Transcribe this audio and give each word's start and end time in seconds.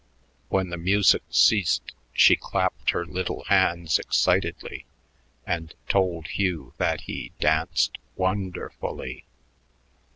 When 0.49 0.69
the 0.71 0.79
music 0.79 1.21
ceased, 1.29 1.93
she 2.11 2.35
clapped 2.35 2.89
her 2.89 3.05
little 3.05 3.43
hands 3.49 3.99
excitedly 3.99 4.85
and 5.45 5.75
told 5.87 6.25
Hugh 6.25 6.73
that 6.79 7.01
he 7.01 7.33
danced 7.39 7.99
"won 8.15 8.49
der 8.49 8.71
ful 8.71 8.95
ly." 8.97 9.25